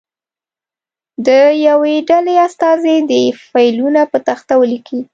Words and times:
د 1.27 1.29
یوې 1.67 1.95
ډلې 2.09 2.35
استازی 2.47 2.97
دې 3.09 3.23
فعلونه 3.47 4.01
په 4.11 4.17
تخته 4.27 4.53
ولیکي. 4.61 4.99